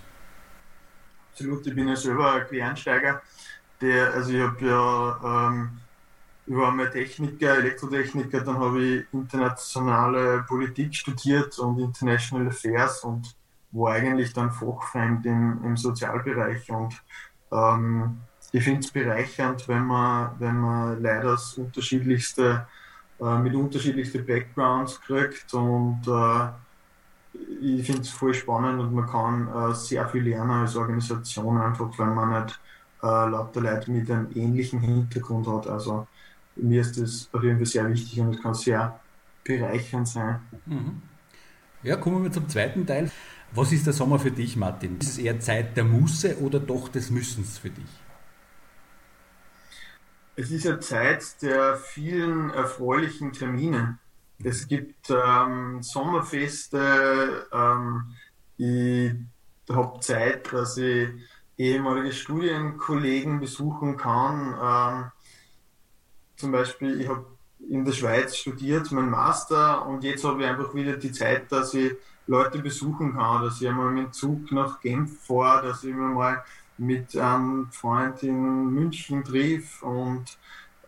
Absolut, 1.39 1.65
ich 1.65 1.73
bin 1.73 1.87
ja 1.87 1.95
selber 1.95 2.33
ein 2.33 2.47
Quereinsteiger. 2.47 3.21
Der, 3.79 4.13
also 4.13 4.33
ich 4.33 4.41
habe 4.41 4.65
ja 4.65 5.47
ähm, 5.47 5.79
ich 6.45 6.53
war 6.53 6.71
mal 6.71 6.89
Techniker, 6.89 7.59
Elektrotechniker, 7.59 8.41
dann 8.41 8.57
habe 8.57 8.83
ich 8.83 9.13
internationale 9.13 10.43
Politik 10.45 10.93
studiert 10.93 11.57
und 11.59 11.79
International 11.79 12.47
Affairs 12.47 13.05
und 13.05 13.33
war 13.71 13.93
eigentlich 13.93 14.33
dann 14.33 14.51
fachfremd 14.51 15.25
im, 15.27 15.63
im 15.63 15.77
Sozialbereich 15.77 16.69
und 16.71 17.01
ähm, 17.53 18.17
ich 18.51 18.61
finde 18.61 18.81
es 18.81 18.91
bereichernd, 18.91 19.65
wenn 19.69 19.85
man, 19.85 20.31
wenn 20.39 20.57
man 20.57 21.01
leider 21.01 21.31
das 21.31 21.53
unterschiedlichste, 21.57 22.67
äh, 23.21 23.37
mit 23.37 23.55
unterschiedlichsten 23.55 24.25
Backgrounds 24.25 24.99
kriegt 24.99 25.53
und 25.53 26.01
äh, 26.05 26.49
ich 27.33 27.85
finde 27.85 28.01
es 28.01 28.09
voll 28.09 28.33
spannend 28.33 28.79
und 28.79 28.93
man 28.93 29.07
kann 29.07 29.47
äh, 29.47 29.73
sehr 29.73 30.07
viel 30.07 30.23
lernen 30.23 30.51
als 30.51 30.75
Organisation, 30.75 31.57
einfach 31.57 31.97
weil 31.97 32.11
man 32.11 32.43
nicht 32.43 32.59
äh, 33.03 33.05
lauter 33.05 33.61
Leute 33.61 33.91
mit 33.91 34.09
einem 34.09 34.29
ähnlichen 34.33 34.79
Hintergrund 34.79 35.47
hat. 35.47 35.67
Also 35.67 36.07
mir 36.55 36.81
ist 36.81 36.99
das 36.99 37.29
auf 37.31 37.43
jeden 37.43 37.57
Fall 37.57 37.65
sehr 37.65 37.89
wichtig 37.89 38.19
und 38.19 38.35
es 38.35 38.41
kann 38.41 38.53
sehr 38.53 38.99
bereichernd 39.43 40.07
sein. 40.07 40.39
Mhm. 40.65 41.01
Ja, 41.83 41.95
kommen 41.95 42.23
wir 42.23 42.31
zum 42.31 42.49
zweiten 42.49 42.85
Teil. 42.85 43.11
Was 43.51 43.71
ist 43.71 43.85
der 43.85 43.93
Sommer 43.93 44.19
für 44.19 44.31
dich, 44.31 44.57
Martin? 44.57 44.97
Ist 44.99 45.09
es 45.09 45.17
eher 45.17 45.39
Zeit 45.39 45.75
der 45.75 45.85
Muße 45.85 46.39
oder 46.39 46.59
doch 46.59 46.89
des 46.89 47.09
Müssens 47.09 47.57
für 47.57 47.69
dich? 47.69 47.89
Es 50.35 50.51
ist 50.51 50.67
eine 50.67 50.79
Zeit 50.79 51.41
der 51.41 51.75
vielen 51.75 52.49
erfreulichen 52.51 53.33
Termine. 53.33 53.97
Es 54.43 54.67
gibt 54.67 55.09
ähm, 55.09 55.81
Sommerfeste, 55.81 57.47
ähm, 57.51 58.15
ich 58.57 59.11
habe 59.69 59.99
Zeit, 59.99 60.51
dass 60.53 60.77
ich 60.77 61.09
ehemalige 61.57 62.13
Studienkollegen 62.13 63.41
besuchen 63.41 63.97
kann. 63.97 64.55
Ähm, 64.61 65.11
zum 66.37 66.53
Beispiel, 66.53 67.01
ich 67.01 67.09
habe 67.09 67.25
in 67.69 67.83
der 67.83 67.91
Schweiz 67.91 68.37
studiert, 68.37 68.91
mein 68.93 69.09
Master, 69.09 69.85
und 69.85 70.05
jetzt 70.05 70.23
habe 70.23 70.41
ich 70.41 70.47
einfach 70.47 70.73
wieder 70.73 70.95
die 70.95 71.11
Zeit, 71.11 71.51
dass 71.51 71.73
ich 71.73 71.93
Leute 72.25 72.59
besuchen 72.59 73.15
kann, 73.15 73.43
dass 73.43 73.61
ich 73.61 73.67
einmal 73.67 73.91
mit 73.91 74.05
dem 74.05 74.13
Zug 74.13 74.51
nach 74.53 74.79
Genf 74.79 75.25
fahre, 75.25 75.67
dass 75.67 75.83
ich 75.83 75.93
mir 75.93 76.09
mal 76.09 76.43
mit 76.77 77.15
einem 77.17 77.69
Freund 77.71 78.23
in 78.23 78.67
München 78.71 79.23
triff 79.23 79.83
und 79.83 80.37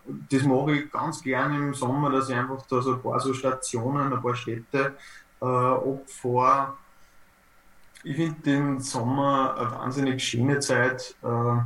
das 0.06 0.44
mache 0.44 0.74
ich 0.74 0.92
ganz 0.92 1.22
gerne 1.22 1.58
im 1.58 1.74
Sommer, 1.74 2.10
dass 2.10 2.30
ich 2.30 2.36
einfach 2.36 2.66
da 2.68 2.82
so 2.82 2.94
ein 2.94 3.02
paar 3.02 3.20
so 3.20 3.34
Stationen, 3.34 4.14
ein 4.14 4.22
paar 4.22 4.36
Städte 4.36 4.96
äh, 5.42 5.46
abfahre. 5.46 6.74
Ich 8.04 8.16
finde 8.16 8.42
den 8.42 8.80
Sommer 8.80 9.56
eine 9.58 9.72
wahnsinnig 9.72 10.24
schöne 10.24 10.60
Zeit. 10.60 11.16
Äh, 11.24 11.58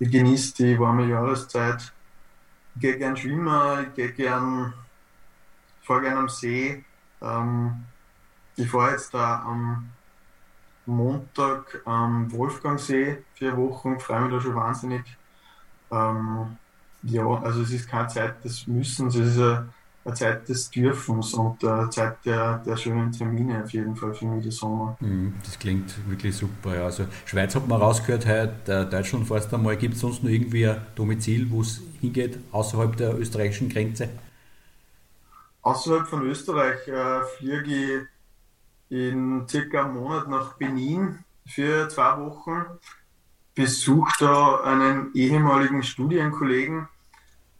ich 0.00 0.10
genieße 0.10 0.54
die 0.54 0.78
warme 0.78 1.06
Jahreszeit 1.06 1.92
ich 2.74 2.80
gehe 2.80 2.98
gern 2.98 3.16
schwimmen, 3.16 3.86
ich 3.88 3.94
gehe 3.94 4.12
gern, 4.12 4.74
fahre 5.82 6.02
gern 6.02 6.18
am 6.18 6.28
See. 6.28 6.84
Ähm, 7.22 7.84
ich 8.56 8.68
fahre 8.68 8.92
jetzt 8.92 9.14
da 9.14 9.42
am 9.42 9.90
Montag 10.86 11.82
am 11.84 12.30
Wolfgangsee 12.32 13.22
vier 13.34 13.56
Wochen, 13.56 13.98
freue 14.00 14.22
mich 14.22 14.32
da 14.32 14.40
schon 14.40 14.54
wahnsinnig. 14.56 15.02
Ähm, 15.90 16.58
ja, 17.06 17.26
also 17.26 17.62
es 17.62 17.70
ist 17.70 17.88
keine 17.88 18.08
Zeit 18.08 18.44
des 18.44 18.66
Müssens, 18.66 19.14
es 19.14 19.36
ist 19.36 19.38
eine, 19.38 19.68
eine 20.04 20.14
Zeit 20.14 20.48
des 20.48 20.70
Dürfens 20.70 21.34
und 21.34 21.64
eine 21.64 21.90
Zeit 21.90 22.16
der, 22.24 22.58
der 22.58 22.76
schönen 22.76 23.12
Termine 23.12 23.62
auf 23.64 23.70
jeden 23.70 23.94
Fall 23.96 24.14
für 24.14 24.26
mich 24.26 24.42
der 24.42 24.52
Sommer. 24.52 24.96
Mhm, 25.00 25.34
das 25.44 25.58
klingt 25.58 25.94
wirklich 26.08 26.36
super. 26.36 26.76
Ja. 26.76 26.84
Also 26.84 27.06
Schweiz 27.24 27.54
hat 27.54 27.68
man 27.68 27.80
rausgehört, 27.80 28.26
heute, 28.26 28.86
Deutschland 28.86 29.26
fährst 29.26 29.52
du 29.52 29.56
einmal. 29.56 29.76
Gibt 29.76 29.94
es 29.94 30.00
sonst 30.00 30.22
noch 30.22 30.30
irgendwie 30.30 30.66
ein 30.66 30.80
Domizil, 30.94 31.50
wo 31.50 31.60
es 31.60 31.82
hingeht, 32.00 32.38
außerhalb 32.52 32.96
der 32.96 33.18
österreichischen 33.18 33.68
Grenze? 33.68 34.08
Außerhalb 35.62 36.06
von 36.06 36.26
Österreich 36.26 36.86
äh, 36.88 37.22
fliege 37.38 37.64
ich 37.64 38.08
in 38.90 39.48
circa 39.48 39.84
einem 39.84 39.94
Monat 39.94 40.28
nach 40.28 40.54
Benin 40.54 41.18
für 41.46 41.88
zwei 41.88 42.18
Wochen, 42.20 42.64
besuche 43.54 44.12
da 44.20 44.60
einen 44.60 45.10
ehemaligen 45.14 45.82
Studienkollegen 45.82 46.88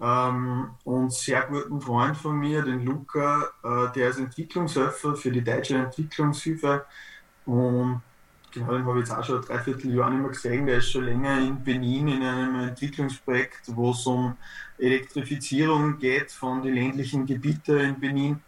ähm, 0.05 0.71
und 0.85 1.13
sehr 1.13 1.43
guten 1.47 1.81
Freund 1.81 2.17
von 2.17 2.39
mir, 2.39 2.63
den 2.63 2.85
Luca, 2.85 3.49
äh, 3.63 3.93
der 3.95 4.11
ist 4.11 4.19
Entwicklungshelfer 4.19 5.17
für 5.17 5.31
die 5.31 5.43
deutsche 5.43 5.77
Entwicklungshilfe 5.77 6.85
und 7.47 8.03
genau, 8.53 8.73
den 8.73 8.85
habe 8.85 9.01
ich 9.01 9.09
jetzt 9.09 9.17
auch 9.17 9.25
schon 9.25 9.41
ein 9.41 9.47
Dreivierteljahr 9.47 10.11
nicht 10.11 10.21
mehr 10.21 10.31
gesehen. 10.31 10.67
Der 10.67 10.79
ist 10.79 10.91
schon 10.91 11.05
länger 11.05 11.39
in 11.39 11.63
Benin 11.63 12.09
in 12.09 12.23
einem 12.23 12.69
Entwicklungsprojekt, 12.69 13.75
wo 13.75 13.93
es 13.93 14.07
um 14.07 14.37
Elektrifizierung 14.79 15.99
geht 15.99 16.31
von 16.31 16.63
den 16.63 16.75
ländlichen 16.75 17.25
Gebieten 17.25 17.79
in 17.79 18.01
Benin. 18.01 18.41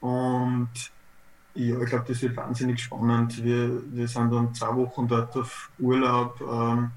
Und 0.00 0.68
ja, 1.54 1.80
ich 1.80 1.86
glaube, 1.86 2.04
das 2.08 2.20
wird 2.20 2.36
wahnsinnig 2.36 2.82
spannend. 2.82 3.42
Wir, 3.42 3.80
wir 3.92 4.08
sind 4.08 4.30
dann 4.32 4.54
zwei 4.54 4.74
Wochen 4.76 5.08
dort 5.08 5.34
auf 5.36 5.70
Urlaub. 5.78 6.40
Ähm, 6.40 6.90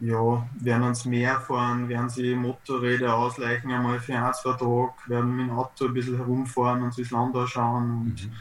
ja, 0.00 0.48
werden 0.60 0.82
ans 0.84 1.04
Meer 1.04 1.40
fahren, 1.40 1.88
werden 1.88 2.08
sie 2.08 2.34
Motorräder 2.34 3.14
ausleichen 3.14 3.72
einmal 3.72 3.98
für 4.00 4.14
ein, 4.14 4.34
zwei 4.34 4.52
Tage, 4.52 4.92
werden 5.06 5.36
mit 5.36 5.48
dem 5.48 5.58
Auto 5.58 5.86
ein 5.86 5.94
bisschen 5.94 6.16
herumfahren 6.16 6.82
und 6.82 6.94
sich 6.94 7.08
das 7.08 7.18
Land 7.18 7.34
anschauen. 7.36 7.90
Und 8.02 8.24
mhm 8.26 8.32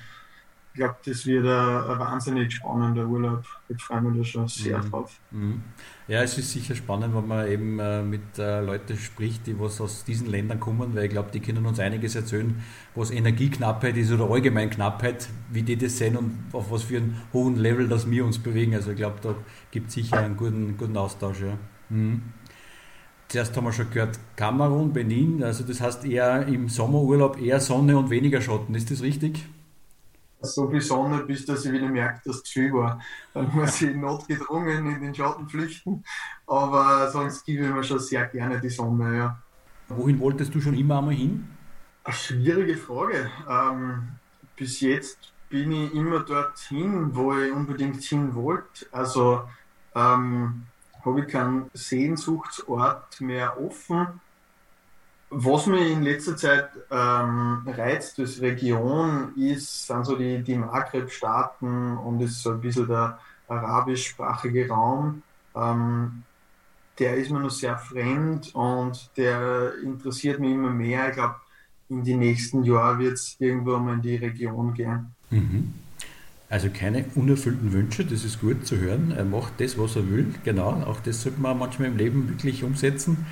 ich 0.77 0.83
glaube, 0.83 0.97
das 1.03 1.25
wird 1.25 1.43
ein, 1.43 1.49
ein, 1.49 1.99
wahnsinnig 1.99 2.53
spannender 2.53 3.07
Urlaub. 3.07 3.43
Ich 3.67 3.81
freue 3.81 3.99
mich 3.99 4.19
da 4.19 4.23
schon 4.23 4.47
sehr 4.47 4.77
mhm. 4.77 4.91
drauf. 4.91 5.19
Mhm. 5.31 5.63
Ja, 6.07 6.21
es 6.21 6.37
ist 6.37 6.51
sicher 6.51 6.75
spannend, 6.75 7.15
wenn 7.15 7.27
man 7.27 7.47
eben 7.47 7.79
äh, 7.79 8.03
mit 8.03 8.37
äh, 8.37 8.61
Leuten 8.61 8.95
spricht, 8.95 9.47
die 9.47 9.59
was 9.59 9.81
aus 9.81 10.03
diesen 10.03 10.27
Ländern 10.27 10.59
kommen, 10.59 10.93
weil 10.93 11.05
ich 11.05 11.09
glaube, 11.09 11.31
die 11.33 11.39
können 11.39 11.65
uns 11.65 11.79
einiges 11.79 12.13
erzählen, 12.13 12.63
was 12.93 13.09
Energieknappheit 13.09 13.97
ist 13.97 14.11
oder 14.11 14.29
allgemein 14.29 14.69
Knappheit, 14.69 15.27
wie 15.49 15.63
die 15.63 15.77
das 15.77 15.97
sehen 15.97 16.15
und 16.15 16.43
auf 16.53 16.69
was 16.69 16.83
für 16.83 16.97
einen 16.97 17.23
hohen 17.33 17.55
Level 17.55 17.87
das 17.87 18.07
wir 18.07 18.23
uns 18.23 18.37
bewegen. 18.37 18.75
Also 18.75 18.91
ich 18.91 18.97
glaube, 18.97 19.17
da 19.23 19.33
gibt 19.71 19.87
es 19.87 19.95
sicher 19.95 20.19
einen 20.19 20.37
guten, 20.37 20.77
guten 20.77 20.95
Austausch. 20.95 21.41
Ja. 21.41 21.57
Mhm. 21.89 22.21
Zuerst 23.29 23.57
haben 23.57 23.65
wir 23.65 23.73
schon 23.73 23.89
gehört, 23.89 24.19
Kamerun, 24.35 24.93
Benin, 24.93 25.43
also 25.43 25.63
das 25.63 25.81
heißt 25.81 26.05
eher 26.05 26.45
im 26.45 26.69
Sommerurlaub 26.69 27.41
eher 27.41 27.59
Sonne 27.59 27.97
und 27.97 28.11
weniger 28.11 28.41
Schatten, 28.41 28.75
ist 28.75 28.91
das 28.91 29.01
richtig? 29.01 29.43
So 30.41 30.69
viel 30.69 30.81
Sonne, 30.81 31.23
bis 31.23 31.45
dass 31.45 31.65
ich 31.65 31.71
wieder 31.71 31.89
merke, 31.89 32.21
dass 32.25 32.37
es 32.37 32.43
zu 32.43 32.53
viel 32.53 32.73
war. 32.73 33.01
Dann 33.33 33.53
muss 33.53 33.81
ich 33.81 33.95
notgedrungen 33.95 34.87
in 34.87 35.01
den 35.01 35.15
Schatten 35.15 35.47
flüchten. 35.47 36.03
Aber 36.45 37.09
sonst 37.11 37.45
gebe 37.45 37.65
ich 37.65 37.71
mir 37.71 37.83
schon 37.83 37.99
sehr 37.99 38.25
gerne 38.27 38.59
die 38.59 38.69
Sonne. 38.69 39.17
Ja. 39.17 39.37
Wohin 39.89 40.19
wolltest 40.19 40.53
du 40.53 40.61
schon 40.61 40.75
immer 40.75 40.99
einmal 40.99 41.13
hin? 41.13 41.47
Eine 42.03 42.13
schwierige 42.13 42.77
Frage. 42.77 43.29
Ähm, 43.49 44.09
bis 44.55 44.81
jetzt 44.81 45.33
bin 45.49 45.71
ich 45.71 45.93
immer 45.93 46.19
dorthin, 46.19 47.15
wo 47.15 47.33
ich 47.37 47.51
unbedingt 47.51 48.03
hin 48.03 48.35
wollte. 48.35 48.85
Also 48.91 49.43
ähm, 49.95 50.65
habe 51.03 51.21
ich 51.21 51.27
keinen 51.27 51.69
Sehnsuchtsort 51.73 53.21
mehr 53.21 53.59
offen. 53.59 54.19
Was 55.29 55.65
mich 55.65 55.91
in 55.91 56.03
letzter 56.03 56.37
Zeit 56.37 56.69
ähm, 56.89 57.63
reizt 57.67 58.17
als 58.19 58.39
Region 58.39 59.33
ist, 59.35 59.87
sind 59.87 60.05
so 60.05 60.15
die, 60.15 60.41
die 60.41 60.55
Maghreb-Staaten 60.55 61.97
und 61.97 62.21
ist 62.21 62.41
so 62.41 62.51
ein 62.51 62.61
bisschen 62.61 62.87
der 62.87 63.19
arabischsprachige 63.49 64.69
Raum. 64.69 65.23
Ähm, 65.53 66.23
der 66.97 67.17
ist 67.17 67.29
mir 67.29 67.39
noch 67.39 67.51
sehr 67.51 67.77
fremd 67.77 68.55
und 68.55 69.09
der 69.17 69.73
interessiert 69.83 70.39
mich 70.39 70.51
immer 70.51 70.69
mehr. 70.69 71.09
Ich 71.09 71.15
glaube, 71.15 71.35
in 71.89 72.03
die 72.03 72.15
nächsten 72.15 72.63
Jahre 72.63 72.99
wird 72.99 73.13
es 73.13 73.35
irgendwo 73.39 73.77
mal 73.77 73.95
in 73.95 74.01
die 74.01 74.15
Region 74.15 74.73
gehen. 74.73 75.13
Mhm. 75.29 75.73
Also 76.49 76.69
keine 76.69 77.05
unerfüllten 77.15 77.73
Wünsche, 77.73 78.05
das 78.05 78.23
ist 78.23 78.39
gut 78.39 78.65
zu 78.65 78.77
hören. 78.77 79.11
Er 79.11 79.25
macht 79.25 79.59
das, 79.59 79.77
was 79.77 79.97
er 79.97 80.09
will. 80.09 80.33
Genau, 80.45 80.69
auch 80.85 81.01
das 81.01 81.21
sollte 81.21 81.41
man 81.41 81.59
manchmal 81.59 81.89
im 81.89 81.97
Leben 81.97 82.29
wirklich 82.29 82.63
umsetzen. 82.63 83.25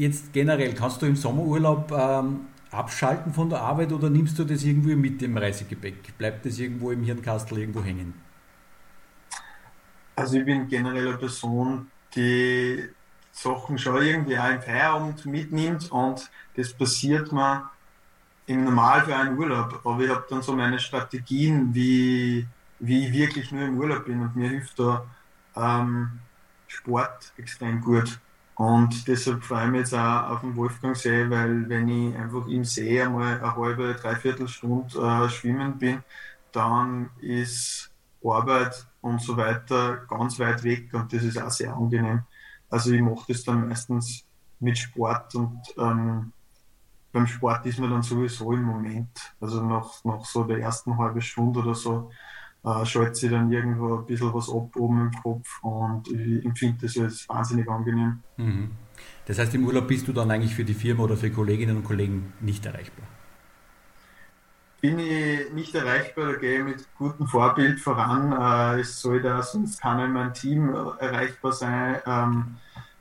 Jetzt 0.00 0.32
generell, 0.32 0.72
kannst 0.72 1.02
du 1.02 1.06
im 1.06 1.14
Sommerurlaub 1.14 1.92
ähm, 1.92 2.46
abschalten 2.70 3.34
von 3.34 3.50
der 3.50 3.60
Arbeit 3.60 3.92
oder 3.92 4.08
nimmst 4.08 4.38
du 4.38 4.44
das 4.44 4.64
irgendwo 4.64 4.96
mit 4.96 5.20
dem 5.20 5.36
Reisegepäck? 5.36 6.16
Bleibt 6.16 6.46
das 6.46 6.58
irgendwo 6.58 6.90
im 6.90 7.02
Hirnkastel 7.02 7.58
irgendwo 7.58 7.84
hängen? 7.84 8.14
Also 10.16 10.38
ich 10.38 10.46
bin 10.46 10.66
generell 10.68 11.06
eine 11.06 11.18
Person, 11.18 11.90
die 12.16 12.88
Sachen 13.30 13.76
schon 13.76 14.00
irgendwie 14.00 14.38
auch 14.38 14.48
im 14.48 14.62
Feierabend 14.62 15.26
mitnimmt 15.26 15.92
und 15.92 16.30
das 16.56 16.72
passiert 16.72 17.30
mir 17.30 17.68
im 18.46 18.64
Normalfall 18.64 19.12
einen 19.12 19.38
Urlaub. 19.38 19.82
Aber 19.84 20.00
ich 20.00 20.08
habe 20.08 20.24
dann 20.30 20.40
so 20.40 20.54
meine 20.54 20.78
Strategien, 20.78 21.74
wie, 21.74 22.46
wie 22.78 23.06
ich 23.06 23.12
wirklich 23.12 23.52
nur 23.52 23.66
im 23.66 23.76
Urlaub 23.76 24.06
bin 24.06 24.22
und 24.22 24.34
mir 24.34 24.48
hilft 24.48 24.78
da 24.78 25.04
ähm, 25.54 26.20
Sport 26.68 27.34
extrem 27.36 27.82
gut. 27.82 28.18
Und 28.60 29.08
deshalb 29.08 29.42
freue 29.42 29.64
ich 29.64 29.70
mich 29.70 29.80
jetzt 29.80 29.94
auch 29.94 30.28
auf 30.28 30.40
den 30.42 30.54
Wolfgangsee, 30.54 31.30
weil 31.30 31.66
wenn 31.70 31.88
ich 31.88 32.14
einfach 32.14 32.46
im 32.46 32.62
See 32.62 33.00
einmal 33.00 33.38
eine 33.38 33.56
halbe, 33.56 33.94
dreiviertel 33.94 34.48
Stunde 34.48 34.98
äh, 34.98 35.30
schwimmen 35.30 35.78
bin, 35.78 36.02
dann 36.52 37.08
ist 37.22 37.90
Arbeit 38.22 38.86
und 39.00 39.22
so 39.22 39.34
weiter 39.38 40.04
ganz 40.06 40.38
weit 40.38 40.62
weg 40.62 40.92
und 40.92 41.10
das 41.10 41.22
ist 41.22 41.40
auch 41.40 41.50
sehr 41.50 41.72
angenehm. 41.72 42.24
Also 42.68 42.92
ich 42.92 43.00
mache 43.00 43.24
das 43.28 43.44
dann 43.44 43.66
meistens 43.66 44.26
mit 44.58 44.76
Sport 44.76 45.34
und 45.36 45.62
ähm, 45.78 46.30
beim 47.12 47.26
Sport 47.26 47.64
ist 47.64 47.78
man 47.78 47.90
dann 47.90 48.02
sowieso 48.02 48.52
im 48.52 48.64
Moment. 48.64 49.32
Also 49.40 49.62
nach, 49.62 50.04
nach 50.04 50.26
so 50.26 50.44
der 50.44 50.58
ersten 50.58 50.98
halben 50.98 51.22
Stunde 51.22 51.60
oder 51.60 51.74
so 51.74 52.10
äh, 52.64 52.84
schaltet 52.84 53.16
sich 53.16 53.30
dann 53.30 53.50
irgendwo 53.50 53.96
ein 53.98 54.06
bisschen 54.06 54.32
was 54.34 54.48
ab 54.50 54.76
oben 54.76 55.00
im 55.00 55.22
Kopf 55.22 55.62
und 55.62 56.08
ich 56.08 56.44
empfinde 56.44 56.78
das 56.82 56.98
als 56.98 57.28
wahnsinnig 57.28 57.68
angenehm. 57.68 58.20
Mhm. 58.36 58.70
Das 59.26 59.38
heißt, 59.38 59.54
im 59.54 59.64
Urlaub 59.64 59.88
bist 59.88 60.08
du 60.08 60.12
dann 60.12 60.30
eigentlich 60.30 60.54
für 60.54 60.64
die 60.64 60.74
Firma 60.74 61.04
oder 61.04 61.16
für 61.16 61.30
Kolleginnen 61.30 61.76
und 61.76 61.84
Kollegen 61.84 62.32
nicht 62.40 62.66
erreichbar? 62.66 63.06
Bin 64.80 64.98
ich 64.98 65.52
nicht 65.52 65.74
erreichbar, 65.74 66.32
da 66.32 66.38
gehe 66.38 66.58
ich 66.58 66.64
mit 66.64 66.94
gutem 66.96 67.26
Vorbild 67.26 67.80
voran. 67.80 68.32
Äh, 68.32 68.80
es 68.80 69.00
soll 69.00 69.20
da 69.20 69.42
sonst 69.42 69.80
keiner 69.80 70.06
in 70.06 70.12
meinem 70.12 70.34
Team 70.34 70.74
erreichbar 70.98 71.52
sein. 71.52 71.96
Ähm, 72.06 72.56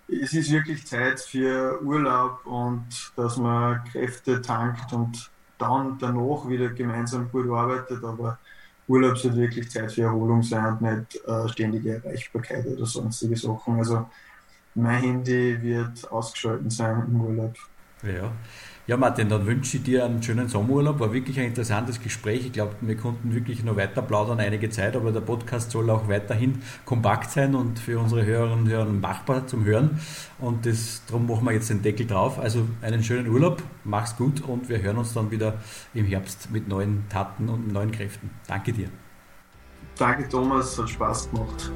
es 0.08 0.34
ist 0.34 0.51
wirklich 0.51 0.86
Zeit 0.86 1.20
für 1.20 1.82
Urlaub 1.82 2.46
und 2.46 2.86
dass 3.16 3.38
man 3.38 3.84
Kräfte 3.86 4.42
tankt 4.42 4.92
und 4.92 5.30
dann 5.58 5.98
danach 6.00 6.48
wieder 6.48 6.70
gemeinsam 6.70 7.30
gut 7.32 7.50
arbeitet, 7.50 8.04
aber 8.04 8.39
Urlaub 8.89 9.17
sollte 9.17 9.38
wirklich 9.38 9.69
Zeit 9.69 9.91
für 9.91 10.01
Erholung 10.01 10.41
sein 10.41 10.74
und 10.74 10.81
nicht 10.81 11.27
äh, 11.27 11.48
ständige 11.50 11.96
Erreichbarkeit 11.96 12.65
oder 12.65 12.86
sonstige 12.86 13.38
Sachen. 13.38 13.77
Also 13.77 14.10
mein 14.74 15.01
Handy 15.01 15.62
wird 15.62 16.12
ausgeschaltet 16.12 16.72
sein 16.72 17.03
im 17.08 17.22
Urlaub. 17.22 17.53
Ja. 18.01 18.31
Ja, 18.89 18.98
Martin, 18.98 19.29
dann 19.29 19.46
wünsche 19.46 19.77
ich 19.77 19.84
dir 19.84 20.03
einen 20.03 20.24
schönen 20.24 20.48
Sommerurlaub. 20.48 21.00
War 21.00 21.13
wirklich 21.13 21.39
ein 21.39 21.46
interessantes 21.46 22.01
Gespräch. 22.01 22.48
Ich 22.48 22.53
glaube, 22.53 22.74
wir 22.81 22.98
konnten 22.98 23.36
wirklich 23.36 23.63
noch 23.63 23.77
weiter 23.77 24.01
plaudern 24.01 24.39
einige 24.39 24.72
Zeit, 24.72 24.96
aber 24.96 25.12
der 25.12 25.22
Podcast 25.22 25.69
soll 25.69 25.91
auch 25.91 26.08
weiterhin 26.08 26.63
kompakt 26.86 27.29
sein 27.29 27.53
und 27.53 27.77
für 27.77 28.00
unsere 28.00 28.25
Hörerinnen 28.25 28.62
und 28.62 28.67
Hörer 28.67 28.86
machbar 28.86 29.46
zum 29.46 29.63
Hören. 29.63 30.00
Und 30.39 30.65
das, 30.65 31.03
darum 31.05 31.27
machen 31.27 31.46
wir 31.46 31.51
jetzt 31.51 31.69
den 31.69 31.84
Deckel 31.84 32.08
drauf. 32.08 32.39
Also 32.39 32.67
einen 32.81 33.03
schönen 33.03 33.27
Urlaub, 33.27 33.62
mach's 33.84 34.17
gut 34.17 34.41
und 34.41 34.69
wir 34.69 34.81
hören 34.81 34.98
uns 34.98 35.13
dann 35.13 35.29
wieder 35.29 35.60
im 35.93 36.05
Herbst 36.05 36.50
mit 36.50 36.67
neuen 36.67 37.08
Taten 37.10 37.48
und 37.48 37.72
neuen 37.72 37.91
Kräften. 37.91 38.31
Danke 38.48 38.74
dir. 38.74 38.89
Danke, 40.00 40.27
Thomas, 40.27 40.79
hat 40.79 40.89
Spaß 40.89 41.29
gemacht. 41.29 41.72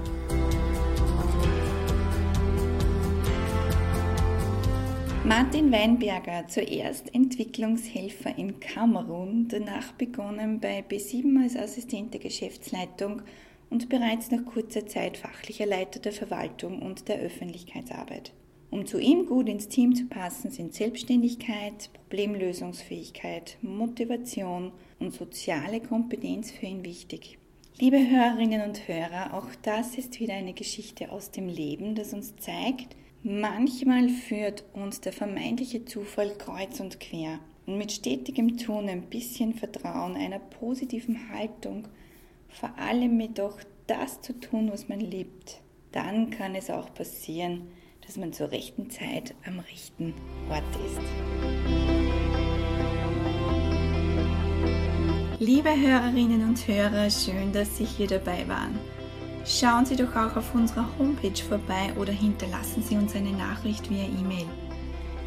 Martin 5.25 5.71
Weinberger, 5.71 6.49
zuerst 6.49 7.15
Entwicklungshelfer 7.15 8.37
in 8.37 8.59
Kamerun, 8.59 9.47
danach 9.47 9.93
begonnen 9.93 10.59
bei 10.59 10.83
B7 10.85 11.41
als 11.41 11.55
Assistent 11.55 12.13
der 12.13 12.19
Geschäftsleitung 12.19 13.21
und 13.69 13.87
bereits 13.87 14.31
nach 14.31 14.43
kurzer 14.43 14.85
Zeit 14.85 15.15
fachlicher 15.15 15.65
Leiter 15.65 16.01
der 16.01 16.11
Verwaltung 16.11 16.81
und 16.81 17.07
der 17.07 17.19
Öffentlichkeitsarbeit. 17.19 18.33
Um 18.69 18.85
zu 18.85 18.99
ihm 18.99 19.25
gut 19.25 19.47
ins 19.47 19.69
Team 19.69 19.95
zu 19.95 20.07
passen, 20.07 20.51
sind 20.51 20.73
Selbstständigkeit, 20.73 21.89
Problemlösungsfähigkeit, 21.93 23.57
Motivation 23.61 24.73
und 24.99 25.13
soziale 25.13 25.79
Kompetenz 25.79 26.51
für 26.51 26.65
ihn 26.65 26.83
wichtig. 26.83 27.37
Liebe 27.79 27.97
Hörerinnen 27.97 28.67
und 28.67 28.89
Hörer, 28.89 29.33
auch 29.33 29.47
das 29.61 29.97
ist 29.97 30.19
wieder 30.19 30.33
eine 30.33 30.53
Geschichte 30.53 31.13
aus 31.13 31.31
dem 31.31 31.47
Leben, 31.47 31.95
das 31.95 32.13
uns 32.13 32.35
zeigt, 32.35 32.97
Manchmal 33.25 34.09
führt 34.09 34.65
uns 34.73 34.99
der 34.99 35.13
vermeintliche 35.13 35.85
Zufall 35.85 36.35
kreuz 36.37 36.81
und 36.81 36.99
quer. 36.99 37.39
Und 37.65 37.77
mit 37.77 37.93
stetigem 37.93 38.57
Tun, 38.57 38.89
ein 38.89 39.03
bisschen 39.03 39.53
Vertrauen, 39.53 40.17
einer 40.17 40.39
positiven 40.39 41.29
Haltung, 41.29 41.87
vor 42.49 42.77
allem 42.77 43.17
jedoch 43.21 43.57
das 43.87 44.19
zu 44.19 44.37
tun, 44.37 44.69
was 44.69 44.89
man 44.89 44.99
liebt, 44.99 45.61
dann 45.93 46.31
kann 46.31 46.53
es 46.53 46.69
auch 46.69 46.93
passieren, 46.93 47.69
dass 48.05 48.17
man 48.17 48.33
zur 48.33 48.51
rechten 48.51 48.89
Zeit 48.89 49.33
am 49.45 49.59
rechten 49.59 50.13
Ort 50.49 50.63
ist. 50.85 50.99
Liebe 55.39 55.69
Hörerinnen 55.69 56.43
und 56.45 56.67
Hörer, 56.67 57.09
schön, 57.09 57.53
dass 57.53 57.77
Sie 57.77 57.85
hier 57.85 58.07
dabei 58.07 58.45
waren. 58.49 58.77
Schauen 59.45 59.85
Sie 59.85 59.97
doch 59.97 60.15
auch 60.15 60.37
auf 60.37 60.55
unserer 60.55 60.87
Homepage 60.97 61.43
vorbei 61.47 61.93
oder 61.97 62.13
hinterlassen 62.13 62.81
Sie 62.81 62.95
uns 62.95 63.13
eine 63.13 63.31
Nachricht 63.31 63.89
via 63.89 64.05
E-Mail. 64.05 64.45